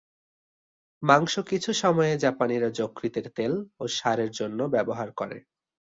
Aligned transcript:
মাংস 1.03 1.33
কিছু 1.49 1.71
সময়ে 1.73 2.13
জাপানিরা 2.17 2.69
যকৃতের 2.79 3.25
তেল 3.35 3.53
ও 3.79 3.93
সার 3.97 4.19
এর 4.19 4.31
জন্য 4.31 4.59
ব্যবহার 4.75 5.09
করে। 5.11 5.37